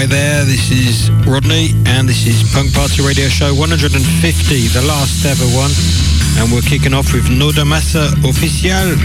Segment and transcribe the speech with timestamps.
[0.00, 4.00] Hi there, this is Rodney, and this is Punk Party Radio Show 150,
[4.68, 5.70] the last ever one.
[6.40, 8.96] And we're kicking off with Noda Massa Oficial.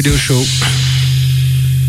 [0.00, 0.40] Radio Show.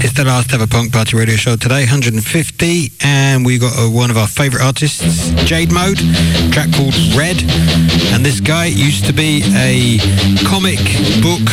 [0.04, 4.12] It's the last ever Punk Party Radio Show today, 150, and we got uh, one
[4.12, 5.96] of our favorite artists, Jade Mode,
[6.52, 7.40] track called Red.
[8.12, 9.98] And this guy used to be a
[10.44, 10.84] comic
[11.24, 11.48] book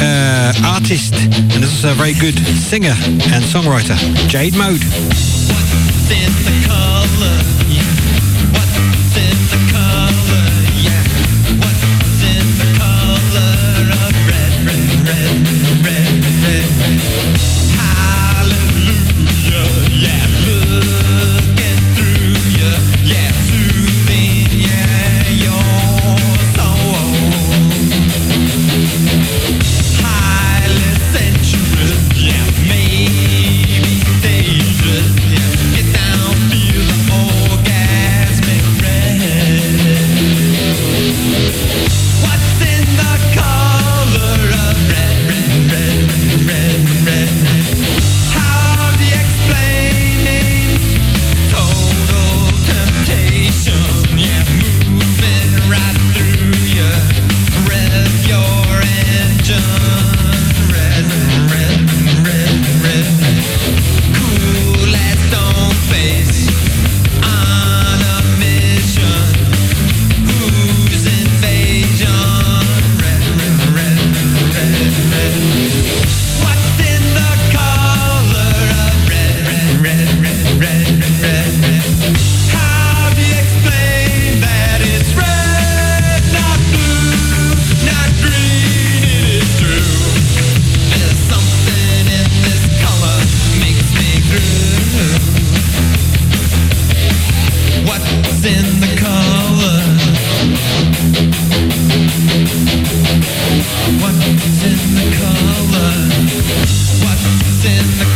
[0.00, 2.96] uh, artist and is also a very good singer
[3.36, 3.98] and songwriter.
[4.26, 4.80] Jade Mode.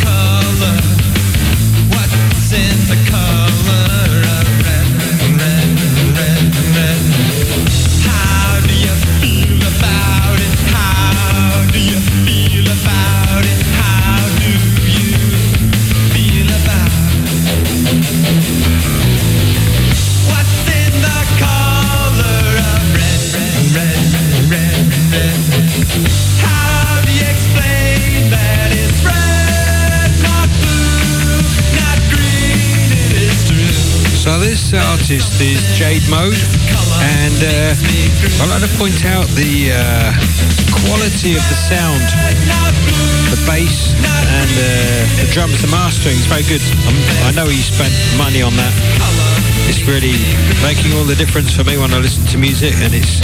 [0.02, 0.76] color?
[1.92, 3.43] What's in the color?
[35.14, 36.34] Artist is Jade Mode,
[36.98, 40.10] and uh, I'd like to point out the uh,
[40.82, 42.02] quality of the sound,
[43.30, 46.62] the bass, and uh, the drums, the mastering is very good.
[46.88, 48.74] Um, I know he spent money on that.
[49.70, 50.18] It's really
[50.66, 53.22] making all the difference for me when I listen to music, and it's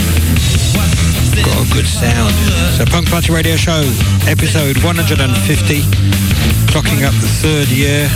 [1.36, 2.32] got a good sound.
[2.76, 3.80] So Punk Party Radio Show,
[4.26, 5.82] episode 150,
[6.72, 8.08] clocking up the third year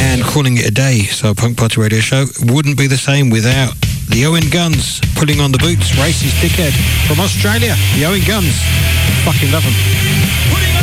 [0.00, 1.00] and calling it a day.
[1.04, 3.74] So Punk Party Radio Show wouldn't be the same without
[4.08, 5.90] the Owen Guns pulling on the boots.
[5.92, 6.72] Racist dickhead
[7.06, 7.74] from Australia.
[7.94, 8.56] The Owen Guns.
[9.24, 10.79] Fucking love them.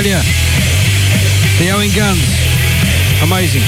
[0.00, 0.24] Australia.
[1.60, 2.24] The Owen Guns.
[3.20, 3.60] Amazing.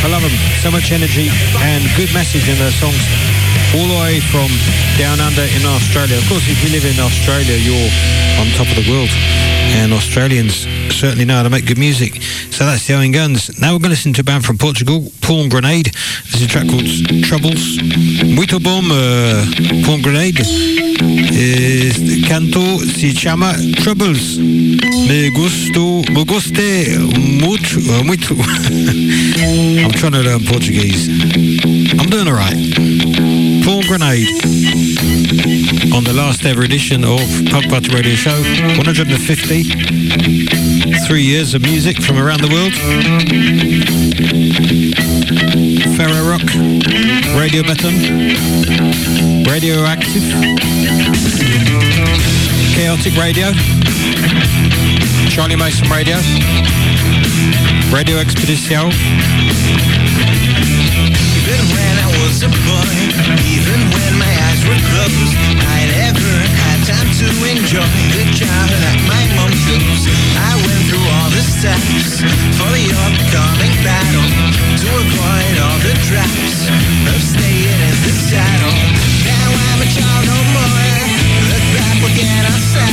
[0.00, 0.32] I love them.
[0.64, 1.28] So much energy
[1.60, 3.04] and good message in their songs.
[3.76, 4.48] All the way from
[4.96, 6.16] down under in Australia.
[6.16, 7.92] Of course, if you live in Australia, you're
[8.40, 9.12] on top of the world.
[9.76, 12.16] And Australians certainly know how to make good music.
[12.58, 13.56] So that's the Owen Guns.
[13.60, 15.92] Now we're going to listen to a band from Portugal, Pawn Grenade.
[16.24, 16.82] This is a track called
[17.22, 17.78] Troubles.
[18.34, 20.40] Muito bom, uh, Grenade.
[21.30, 24.38] Eh, canto se chama Troubles.
[24.38, 28.34] Me gusto, me gostei muito, uh, muito.
[28.34, 31.06] I'm trying to learn Portuguese.
[31.92, 32.58] I'm doing alright.
[33.64, 34.97] Pawn Grenade
[35.94, 37.18] on the last ever edition of
[37.50, 38.38] Punk Party Radio Show.
[38.76, 39.62] 150.
[41.06, 42.72] Three years of music from around the world.
[45.98, 46.46] Ferarock,
[47.38, 47.94] Radio Beton,
[49.44, 50.22] Radioactive,
[52.74, 53.52] Chaotic Radio,
[55.30, 56.16] Charlie Mason Radio,
[57.90, 59.18] Radio I
[62.28, 62.92] was a boy,
[63.48, 65.32] even when my eyes were closed,
[65.64, 70.04] I never had time to enjoy the childhood that my mom chose.
[70.36, 72.20] I went through all the steps
[72.52, 74.28] for the upcoming battle
[74.76, 76.68] to avoid all the traps
[77.08, 78.76] of staying in the saddle.
[79.24, 80.84] Now I'm a child no more.
[81.48, 82.92] Look back, can I say?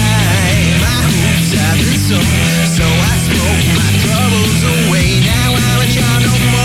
[0.79, 5.19] My hoops have been sold, so I smoke my troubles away.
[5.27, 6.64] Now I'm a child no more.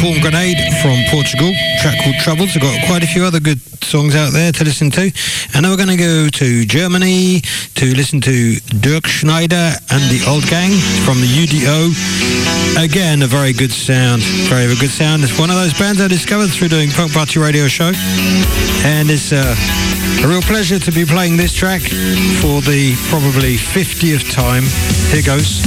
[0.00, 1.52] Pawn Grenade from Portugal,
[1.82, 2.54] track called Troubles.
[2.54, 5.12] We've got quite a few other good songs out there to listen to.
[5.52, 7.42] And now we're going to go to Germany
[7.74, 10.72] to listen to Dirkschneider and the Old Gang
[11.04, 11.92] from the UDO.
[12.82, 14.22] Again, a very good sound.
[14.48, 15.22] Very, very good sound.
[15.22, 17.92] It's one of those bands I discovered through doing Punk Party Radio Show.
[18.88, 19.54] And it's uh,
[20.24, 21.82] a real pleasure to be playing this track
[22.40, 24.64] for the probably 50th time.
[25.12, 25.60] Here goes.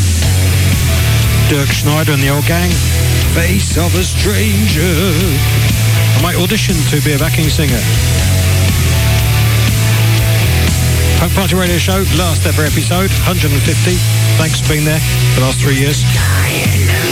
[1.54, 2.72] Dirkschneider and the old gang.
[3.34, 4.82] Face of a stranger.
[4.82, 7.82] I might audition to be a backing singer.
[11.18, 13.96] Punk Party Radio Show, last ever episode, 150.
[14.38, 15.00] Thanks for being there
[15.34, 17.03] for the last three years.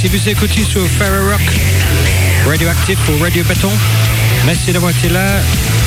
[0.00, 1.42] Si vous écoutez sur Ferro Rock,
[2.48, 3.70] Radioactif ou Radio Béton,
[4.46, 5.26] merci d'avoir été là.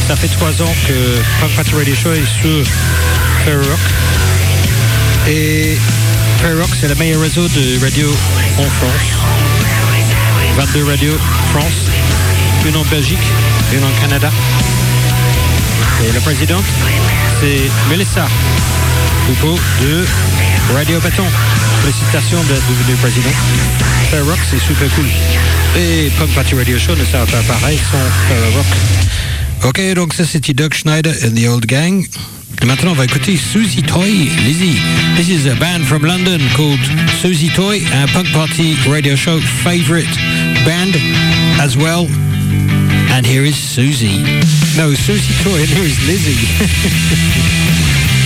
[0.07, 2.63] Ça fait trois ans que Party Radio Show est sur
[3.43, 3.79] Ferro Rock.
[5.27, 5.75] Et
[6.39, 8.07] Ferro Rock, c'est le meilleur réseau de radio
[8.59, 9.17] en France.
[10.57, 11.17] 22 radios
[11.49, 11.89] France,
[12.67, 13.17] une en Belgique,
[13.73, 14.29] une en Canada.
[16.07, 16.65] Et la présidente,
[17.39, 18.27] c'est Melissa
[19.25, 20.05] Poupeau de
[20.75, 21.25] Radio Béton.
[21.83, 23.29] Félicitations d'être devenu président.
[24.09, 25.03] Fair Rock, c'est super cool.
[25.77, 27.97] Et Punk Party Radio Show ne sert pas pareil sans
[28.29, 28.65] Fair Rock.
[29.65, 32.05] Ok, donc ça c'était Doug Schneider and the Old Gang.
[32.61, 34.79] Et maintenant on va écouter Susie Toy, Lizzie.
[35.17, 36.79] This is a band from London called
[37.21, 40.07] Susie Toy, a Punk Party Radio Show favorite
[40.63, 40.95] band
[41.61, 42.07] as well.
[43.11, 44.23] And here is Susie.
[44.77, 46.47] No, Susie Toy, and here is Lizzie.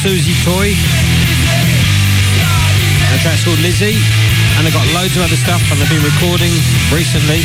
[0.00, 0.72] Susie Toy.
[3.12, 4.00] The track's called Lizzie.
[4.56, 6.52] And they've got loads of other stuff and they've been recording
[6.88, 7.44] recently.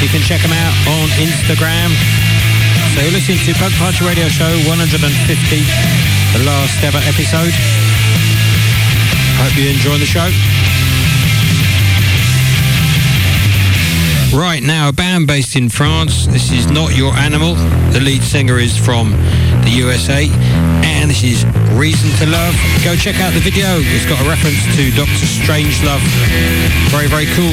[0.00, 1.92] You can check them out on Instagram.
[2.96, 7.52] So you're listening to Punk Party Radio Show 150, the last ever episode.
[9.36, 10.71] Hope you're enjoying the show.
[14.32, 16.26] Right now, a band based in France.
[16.26, 17.54] This is Not Your Animal.
[17.92, 20.26] The lead singer is from the USA.
[20.82, 21.44] And this is
[21.76, 22.54] Reason to Love.
[22.82, 23.66] Go check out the video.
[23.92, 26.00] It's got a reference to Doctor Strangelove.
[26.88, 27.52] Very, very cool.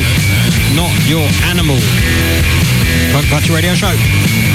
[0.74, 1.78] Not Your Animal.
[3.12, 4.49] Punk Party Radio Show.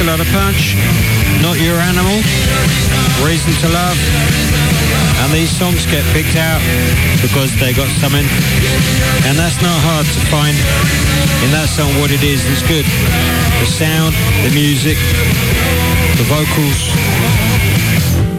[0.00, 0.76] A lot of punch.
[1.42, 2.18] Not Your Animal,
[3.24, 3.98] Reason to Love.
[5.22, 6.60] And these songs get picked out
[7.22, 8.26] because they got something.
[9.26, 10.54] And that's not hard to find
[11.42, 12.44] in that song what it is.
[12.46, 12.86] It's good.
[13.58, 14.14] The sound,
[14.46, 14.98] the music,
[16.18, 16.78] the vocals.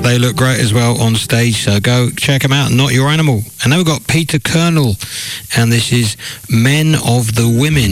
[0.04, 2.72] They look great as well on stage, so go check them out.
[2.72, 3.44] Not Your Animal.
[3.64, 4.96] And then we've got Peter Colonel,
[5.58, 6.16] and this is
[6.50, 7.92] Men of the Women,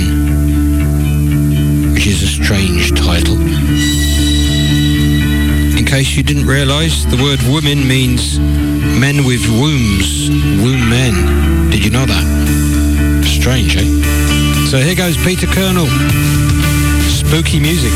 [1.93, 3.57] which is a strange title.
[5.97, 11.71] Case you didn't realise, the word women means men with wombs, womb men.
[11.71, 13.23] Did you know that?
[13.25, 14.67] Strange, eh?
[14.69, 15.88] So here goes Peter Colonel.
[17.10, 17.93] Spooky music.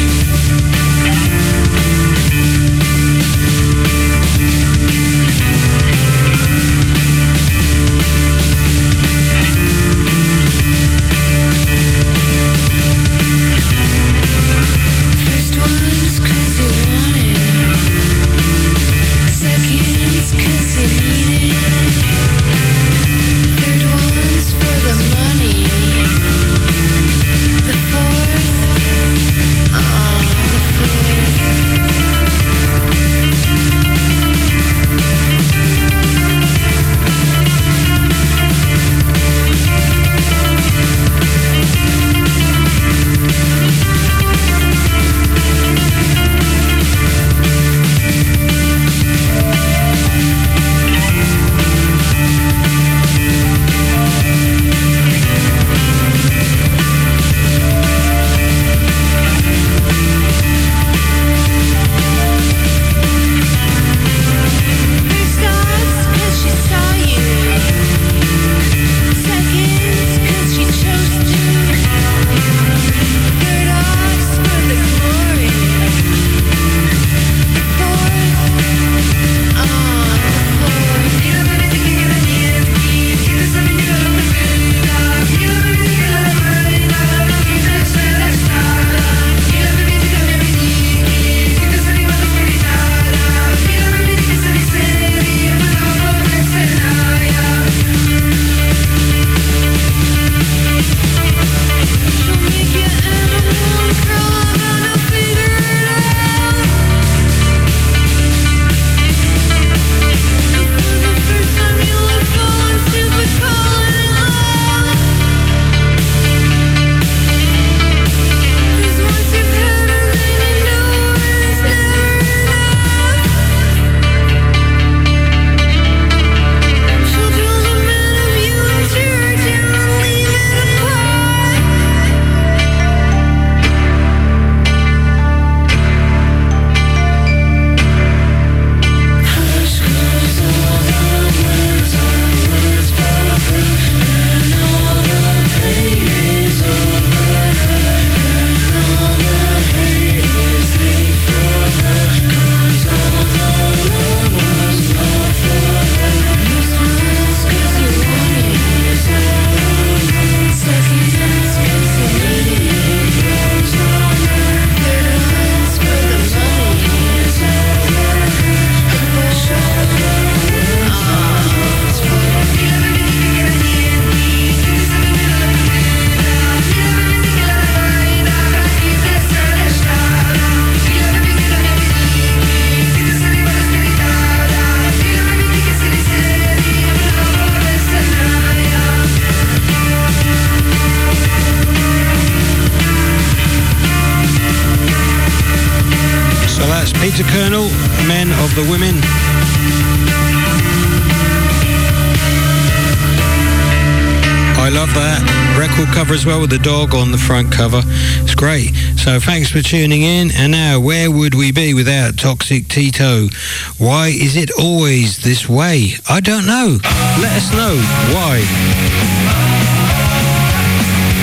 [204.82, 205.22] Love that
[205.62, 207.86] record cover as well with the dog on the front cover.
[208.26, 208.74] It's great.
[208.98, 210.32] So thanks for tuning in.
[210.34, 213.30] And now, where would we be without Toxic Tito?
[213.78, 216.02] Why is it always this way?
[216.10, 216.82] I don't know.
[217.22, 217.78] Let us know
[218.10, 218.42] why.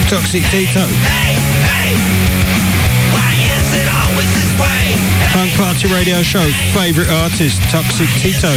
[0.07, 0.87] Toxic Tito.
[3.11, 4.95] Why is it always this way?
[5.35, 8.55] Punk Party Radio Show, favourite artist, Toxic Tito.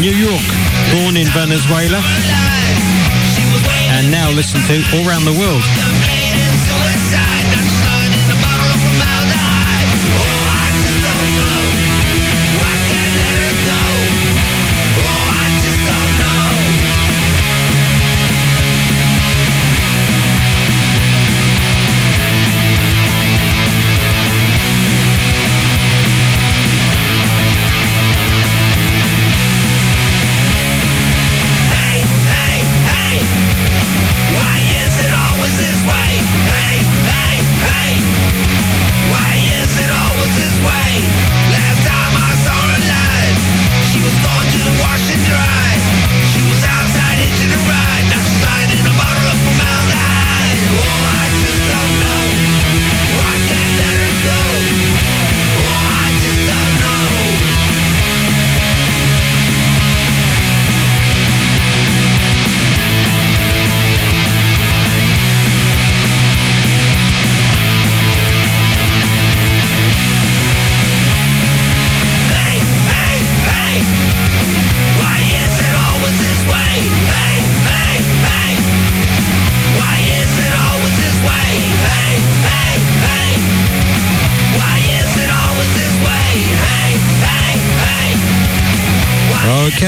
[0.00, 0.48] New York,
[0.96, 2.00] born in Venezuela,
[3.94, 7.23] and now listen to all around the world.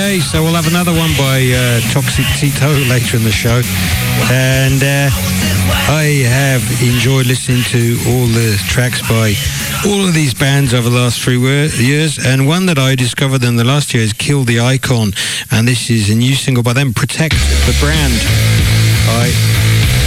[0.06, 3.58] So we'll have another one by uh, Toxic Tito later in the show.
[4.30, 5.10] And uh,
[5.90, 9.34] I have enjoyed listening to all the tracks by
[9.84, 12.24] all of these bands over the last three years.
[12.24, 15.10] And one that I discovered in the last year is Kill the Icon.
[15.50, 17.34] And this is a new single by them, Protect
[17.66, 18.14] the Brand.
[19.10, 19.26] I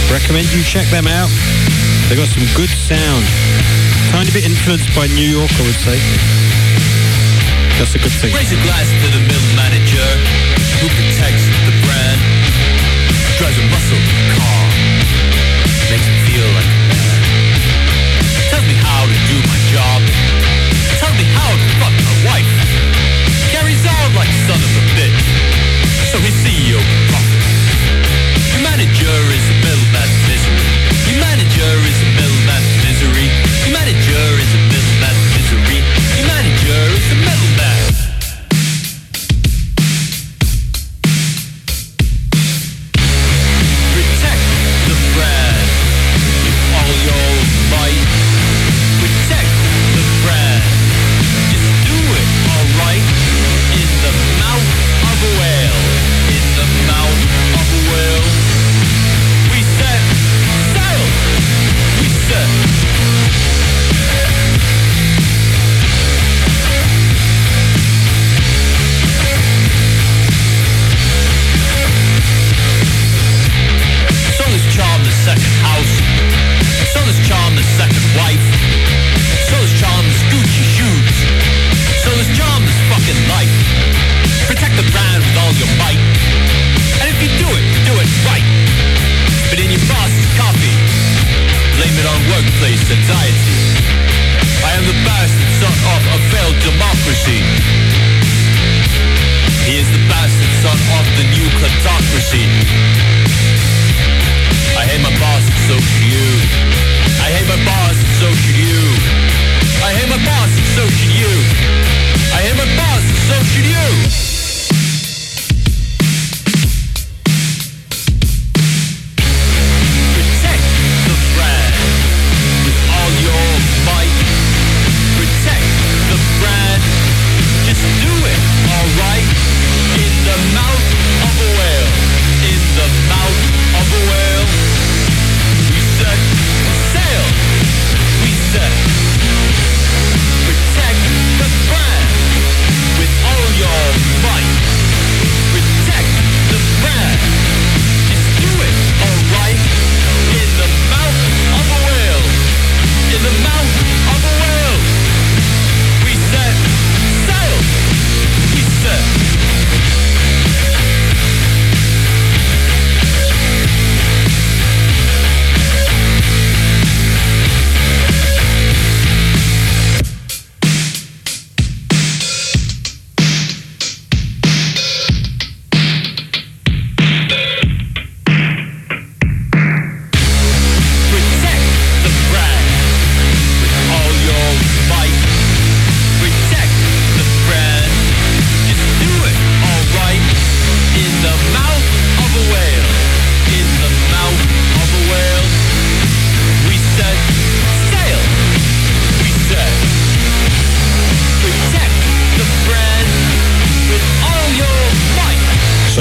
[0.08, 1.28] recommend you check them out.
[2.08, 3.24] They got some good sound.
[4.16, 6.59] kind Tiny bit influenced by New York, I would say.
[7.80, 8.28] That's a good thing.
[8.36, 10.04] Raise a glass to the middle manager
[10.84, 11.48] who protects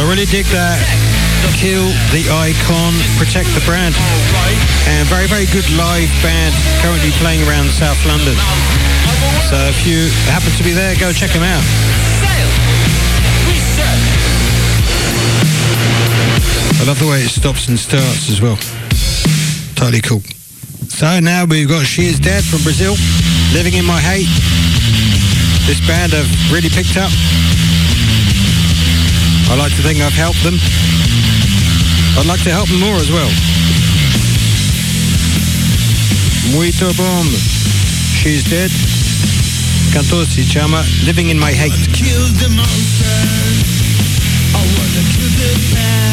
[0.09, 0.81] really dig that.
[1.53, 3.93] Kill the icon, protect the brand.
[4.89, 6.49] And very, very good live band
[6.81, 8.33] currently playing around South London.
[9.53, 11.61] So if you happen to be there, go check them out.
[16.81, 18.57] I love the way it stops and starts as well.
[19.77, 20.25] Totally cool.
[20.89, 22.97] So now we've got She Is Dead from Brazil,
[23.53, 24.31] Living in My Hate.
[25.69, 27.13] This band have really picked up.
[29.49, 30.55] I like to think I've helped them.
[32.17, 33.29] I'd like to help them more as well.
[36.53, 37.25] Muito bom.
[38.13, 38.71] She's Dead.
[39.91, 41.73] Cantor chama Living in My Hate.
[41.91, 43.81] kill the monsters.
[44.53, 46.09] I wanna kill the past.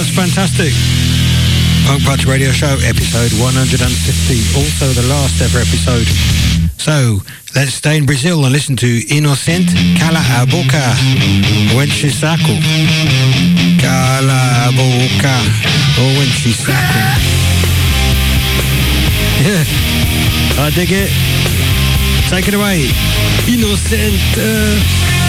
[0.00, 0.72] that's fantastic.
[1.84, 3.76] Punk Punch Radio Show, episode 150,
[4.56, 6.08] also the last ever episode.
[6.80, 7.20] So
[7.54, 10.96] let's stay in Brazil and listen to Inocente Cala a Boca,
[11.76, 12.56] Wenche Saco.
[13.76, 15.36] Cala a Boca,
[16.00, 17.00] oh, Wenche Saco.
[19.40, 19.64] Yeah,
[20.64, 21.10] I dig it.
[22.28, 22.88] Take it away.
[23.48, 24.36] Inocente.
[24.36, 25.19] Uh,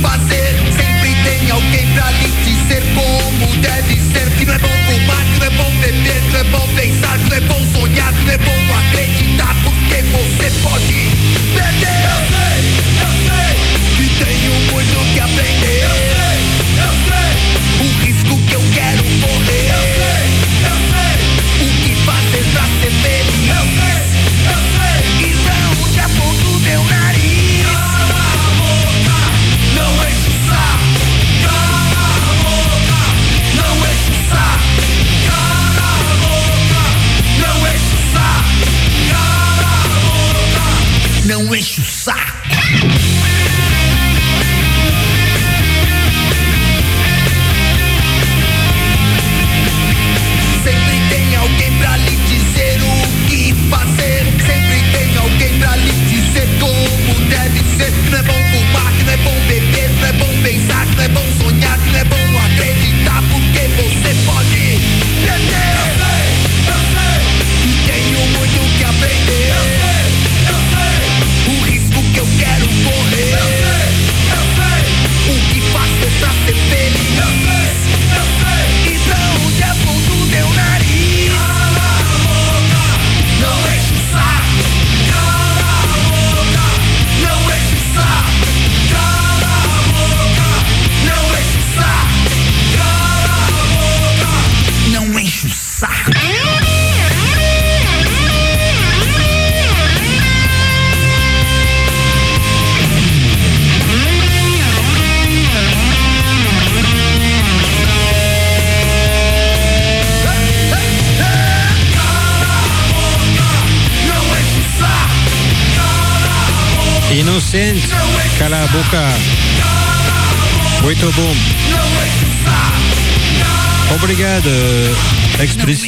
[0.00, 0.56] fazer.
[0.76, 4.30] Sempre tem alguém pra lhe dizer como deve ser.
[4.38, 7.18] Que não é bom fumar, que não é bom beber, que não é bom pensar,
[7.18, 11.10] que não é bom sonhar, que não é bom acreditar, porque você pode
[11.54, 12.00] perder.
[12.10, 12.58] Eu sei,
[13.00, 13.54] eu sei.
[13.96, 15.82] Que tenho muito que aprender.
[15.84, 16.38] Eu sei,
[16.84, 17.86] eu sei.
[17.86, 18.99] O risco que eu quero.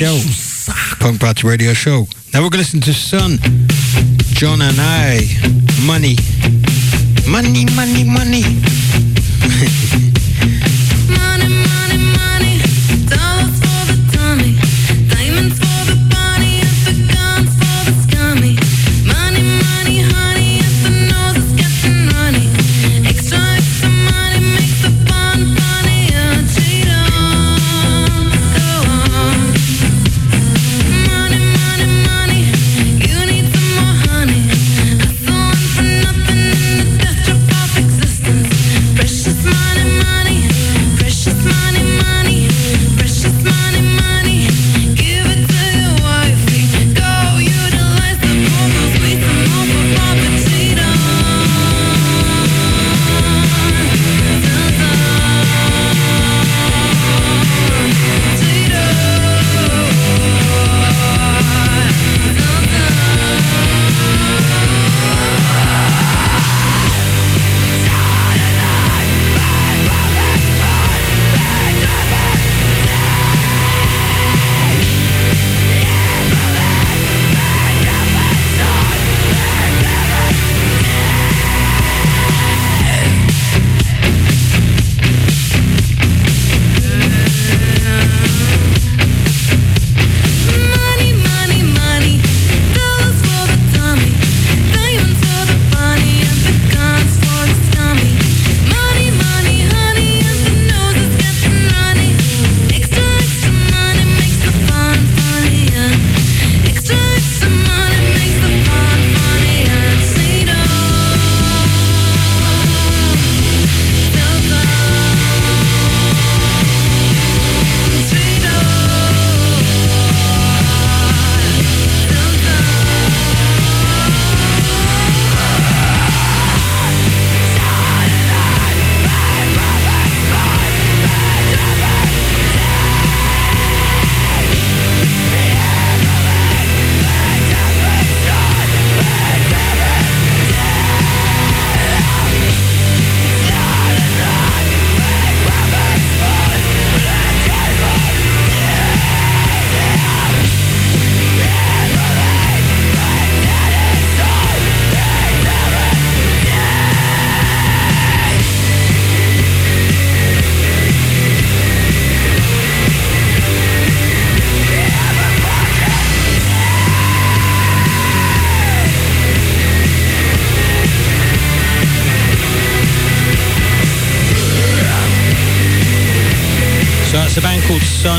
[0.03, 0.19] show.
[0.99, 2.07] Punk Patch Radio Show.
[2.33, 3.39] Now we're going to listen to Sun,
[4.35, 5.21] John and I,
[5.87, 6.17] Money.
[7.29, 8.43] Money, money, money.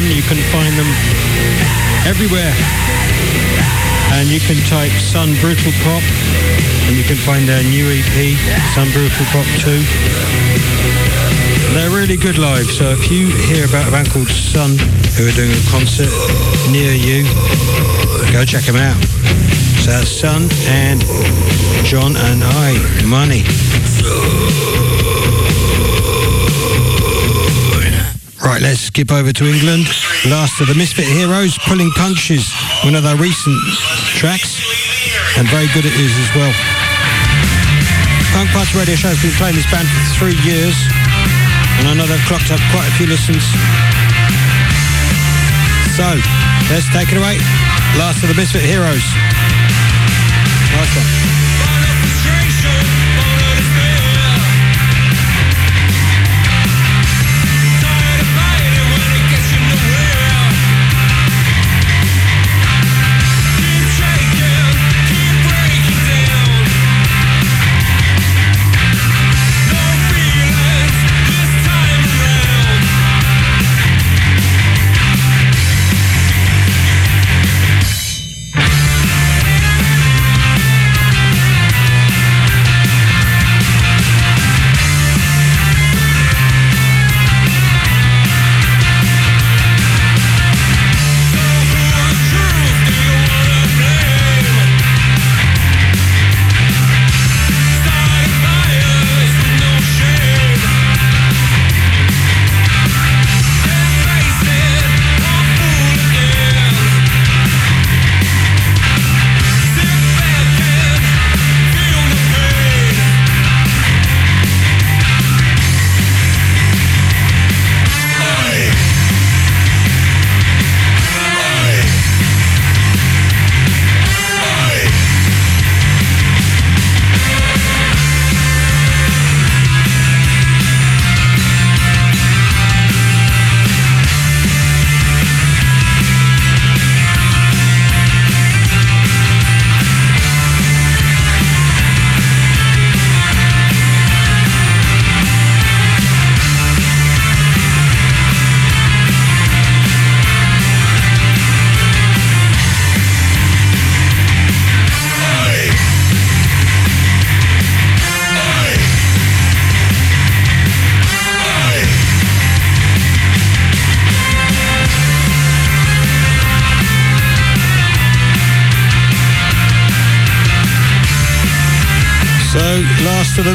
[0.03, 0.15] Sun.
[0.15, 0.87] You can find them
[2.07, 2.53] everywhere.
[4.13, 6.03] And you can type Sun Brutal Pop
[6.87, 8.37] and you can find their new EP,
[8.75, 9.83] Sun Brutal Pop 2.
[11.73, 14.77] They're really good live, so if you hear about a band called Sun
[15.17, 16.11] who are doing a concert
[16.69, 17.23] near you,
[18.31, 19.01] go check them out.
[19.81, 21.01] So that's Sun and
[21.85, 23.43] John and I, Money.
[28.43, 29.87] Right, let's skip over to England.
[30.27, 32.51] Last of the Misfit Heroes, Pulling Punches,
[32.83, 33.55] one of their recent
[34.19, 34.59] tracks,
[35.39, 36.51] and very good it is as well.
[38.35, 40.75] Punk Party Radio Show has been playing this band for three years,
[41.79, 43.47] and I know they've clocked up quite a few listens.
[45.95, 46.03] So,
[46.67, 47.39] let's take it away.
[47.95, 49.07] Last of the Misfit Heroes.
[50.75, 51.22] Nice one.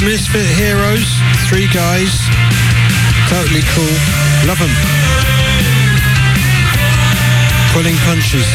[0.05, 1.09] Misfit Heroes,
[1.49, 2.21] three guys,
[3.29, 3.97] totally cool,
[4.47, 4.71] love them.
[7.73, 8.47] Pulling punches.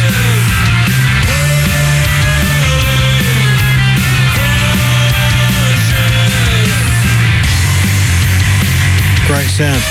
[9.27, 9.81] Great sound.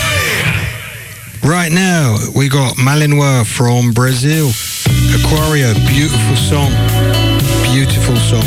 [1.42, 4.48] Right now, we got Malinois from Brazil.
[5.16, 6.70] Aquario, beautiful song.
[7.72, 8.44] Beautiful song.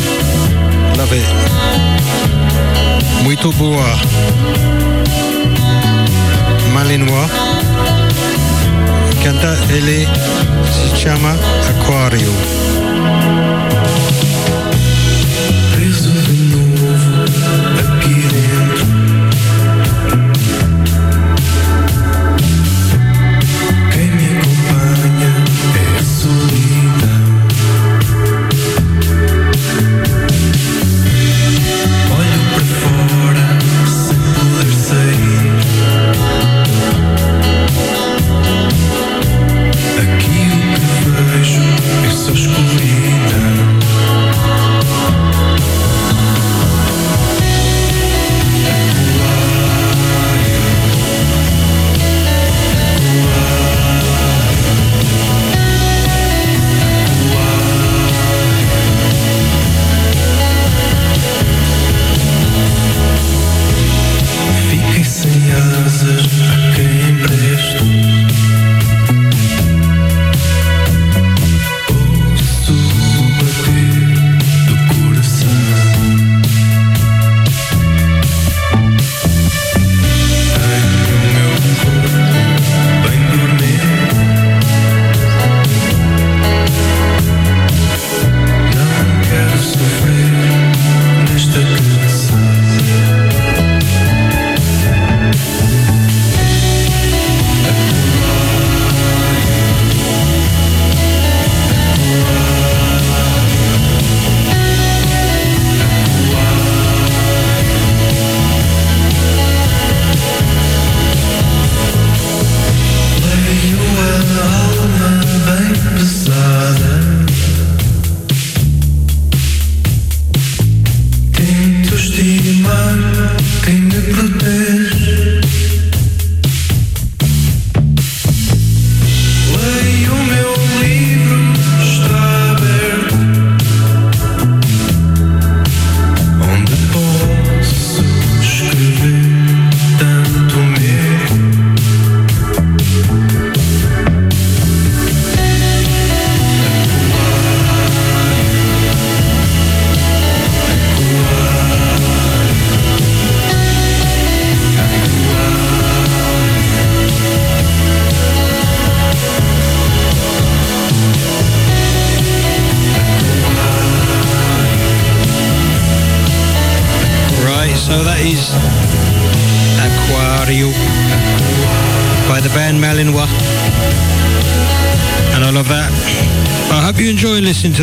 [0.98, 2.45] Love it.
[3.24, 3.86] Muito boa.
[6.74, 7.32] Malinois.
[9.24, 10.08] Canta ele
[10.72, 11.36] se chama
[11.70, 12.32] Aquario.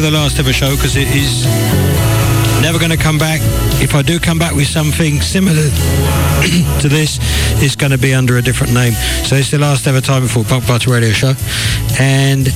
[0.03, 1.44] The last ever show because it is
[2.61, 3.40] never going to come back.
[3.80, 5.62] If I do come back with something similar
[6.80, 7.18] to this,
[7.62, 8.94] it's going to be under a different name.
[9.24, 11.34] So it's the last ever time before Punk Party Radio Show.
[12.00, 12.48] And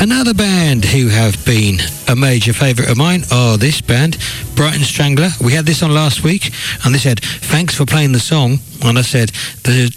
[0.00, 4.16] another band who have been a major favourite of mine are this band,
[4.54, 5.30] Brighton Strangler.
[5.42, 6.52] We had this on last week
[6.84, 8.60] and they said, thanks for playing the song.
[8.84, 9.30] And I said,
[9.64, 9.90] the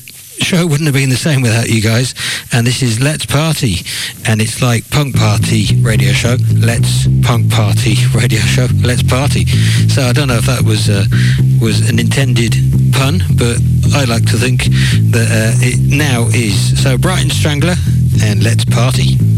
[0.48, 2.16] show wouldn't have been the same without you guys.
[2.54, 3.84] And this is Let's Party.
[4.26, 6.38] And it's like Punk Party radio show.
[6.56, 8.68] Let's Punk Party radio show.
[8.82, 9.46] Let's Party.
[9.92, 11.04] So I don't know if that was uh,
[11.62, 12.56] was an intended
[12.94, 13.60] pun, but
[13.94, 14.64] I like to think
[15.12, 16.82] that uh, it now is.
[16.82, 17.76] So Brighton Strangler
[18.24, 19.37] and Let's Party.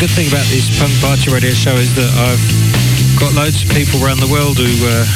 [0.00, 2.44] Good thing about this Punk Party Radio show is that I've
[3.16, 5.08] got loads of people around the world who uh,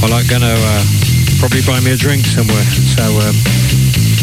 [0.00, 0.82] are like going to uh,
[1.36, 2.64] probably buy me a drink somewhere.
[2.96, 3.36] So um,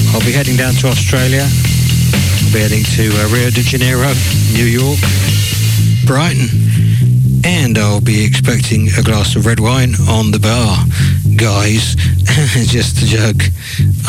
[0.09, 1.45] I'll be heading down to Australia.
[1.45, 4.09] I'll be heading to uh, Rio de Janeiro,
[4.57, 4.97] New York,
[6.01, 6.49] Brighton.
[7.45, 10.81] And I'll be expecting a glass of red wine on the bar.
[11.37, 11.93] Guys,
[12.73, 13.45] just a joke.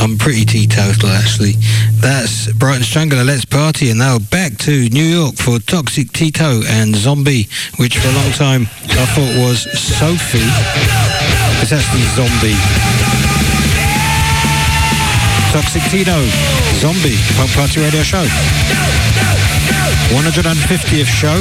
[0.01, 1.53] I'm pretty teetotal actually.
[2.01, 6.97] That's Brighton Strangler, Let's Party, and now back to New York for Toxic Tito and
[6.97, 8.63] Zombie, which for a long time
[8.97, 10.41] I thought was Sophie.
[11.61, 12.57] It's actually Zombie.
[15.53, 16.17] Toxic Tito,
[16.81, 18.25] Zombie, Punk Party Radio Show.
[20.17, 21.37] 150th show.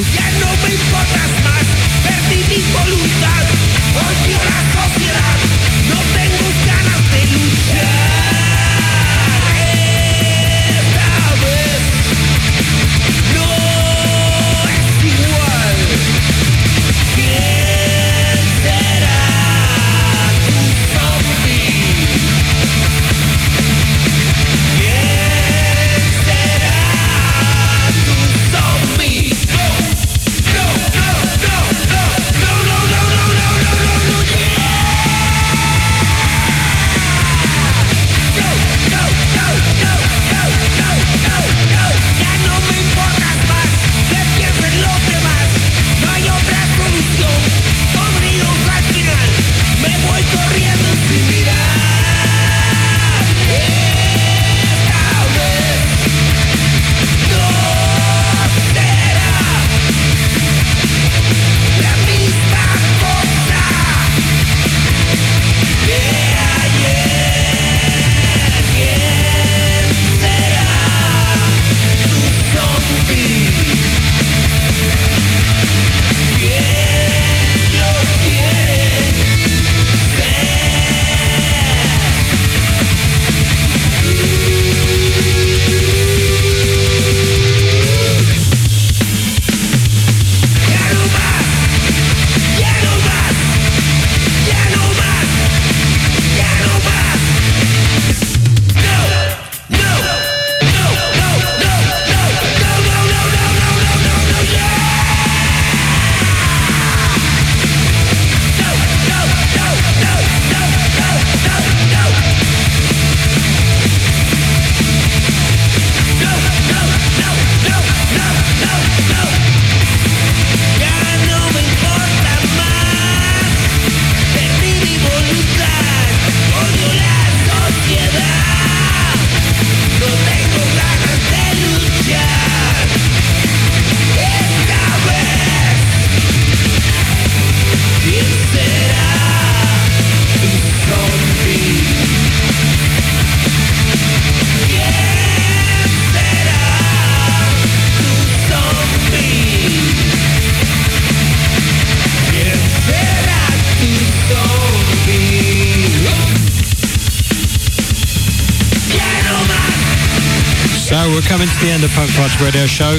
[161.59, 162.95] The end of Punk Party Radio Show.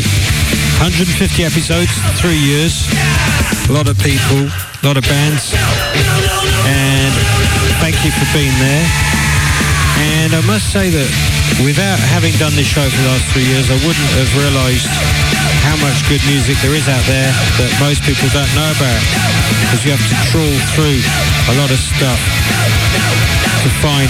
[0.85, 1.09] 150
[1.45, 1.89] episodes,
[2.21, 2.85] three years.
[3.69, 5.57] A lot of people, a lot of bands.
[6.69, 7.13] And
[7.81, 8.85] thank you for being there.
[10.21, 11.09] And I must say that
[11.65, 14.89] without having done this show for the last three years, I wouldn't have realised
[15.65, 19.01] how much good music there is out there that most people don't know about.
[19.65, 21.01] Because you have to trawl through
[21.49, 23.20] a lot of stuff
[23.61, 24.09] to find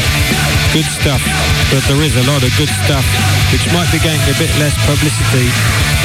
[0.70, 1.18] good stuff,
[1.74, 3.02] but there is a lot of good stuff
[3.50, 5.50] which might be getting a bit less publicity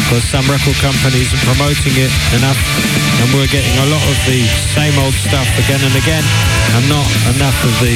[0.02, 2.58] because some record companies are promoting it enough
[3.22, 4.42] and we're getting a lot of the
[4.74, 6.26] same old stuff again and again
[6.74, 7.06] and not
[7.38, 7.94] enough of the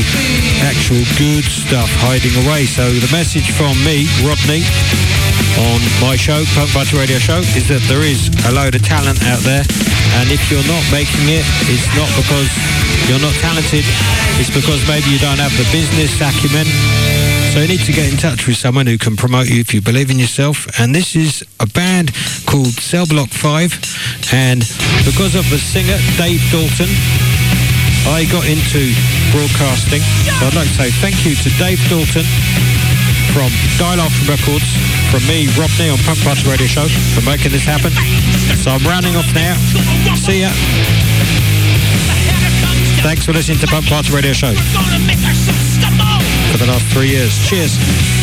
[0.70, 2.70] actual good stuff hiding away.
[2.70, 4.62] So the message from me, Rodney,
[5.58, 9.18] on my show, Punk Party Radio Show, is that there is a load of talent
[9.26, 9.66] out there
[10.18, 12.50] and if you're not making it, it's not because
[13.08, 13.86] you're not talented,
[14.41, 16.68] it's because maybe you don't have the business acumen.
[17.56, 19.82] So you need to get in touch with someone who can promote you if you
[19.82, 20.68] believe in yourself.
[20.80, 22.12] And this is a band
[22.46, 24.36] called Cell Block 5.
[24.36, 24.60] And
[25.08, 26.92] because of the singer, Dave Dalton,
[28.12, 28.92] I got into
[29.32, 30.04] broadcasting.
[30.44, 32.28] So I'd like to say thank you to Dave Dalton
[33.32, 33.48] from
[33.80, 34.68] Dial Off Records,
[35.08, 37.96] from me, Rodney, on Punk Party Radio Show, for making this happen.
[38.60, 39.56] So I'm rounding off now.
[40.20, 40.52] See ya.
[43.02, 46.06] Thanks for listening to Punk Party Radio Show Gonna make ourselves stumble.
[46.52, 47.47] for the last three years.
[47.47, 48.19] Cheers.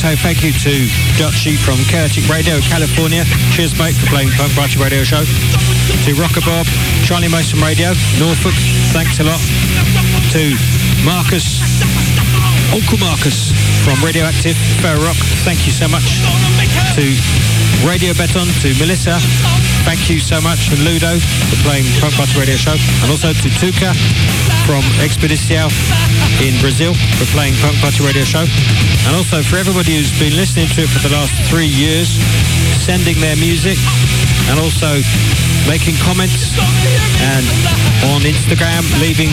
[0.00, 0.88] Say thank you to
[1.20, 3.20] Dutchy from Celtic Radio, California.
[3.52, 5.20] Cheers, mate, for playing Punk Radio Show.
[5.20, 6.64] To Rocker Bob,
[7.04, 8.56] Charlie Mason Radio, Norfolk,
[8.96, 9.36] thanks a lot.
[10.32, 10.56] To
[11.04, 11.60] Marcus,
[12.72, 13.52] Uncle Marcus
[13.84, 16.24] from Radioactive, Ferarock, thank you so much.
[16.96, 17.04] To
[17.86, 19.16] Radio Beton, to Melissa,
[19.88, 20.68] thank you so much.
[20.68, 21.16] And Ludo
[21.48, 22.76] for playing Punk Party Radio Show.
[22.76, 23.96] And also to Tuca
[24.68, 25.72] from Expedicial
[26.44, 28.44] in Brazil for playing Punk Party Radio Show.
[29.08, 32.20] And also for everybody who's been listening to it for the last three years,
[32.82, 33.80] sending their music
[34.52, 34.90] and also
[35.64, 36.58] making comments
[37.22, 37.44] and
[38.12, 39.30] on Instagram, leaving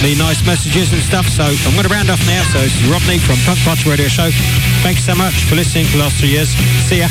[0.00, 1.28] me nice messages and stuff.
[1.28, 2.40] So I'm going to round off now.
[2.50, 4.32] So this is Rodney from Punk Party Radio Show.
[4.80, 6.56] Thanks so much for listening for the last three years.
[6.88, 7.10] See ya.